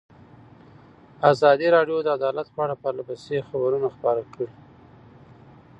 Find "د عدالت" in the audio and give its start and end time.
2.03-2.47